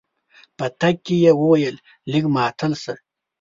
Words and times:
په 0.57 0.65
تګ 0.79 0.95
کې 1.05 1.15
يې 1.23 1.31
وويل 1.41 1.75
لږ 2.11 2.23
ماتل 2.35 2.73
شه. 2.83 2.93